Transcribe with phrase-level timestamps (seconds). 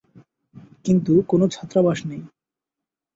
[0.85, 2.21] কিন্তু কোন ছাত্রাবাস নেই।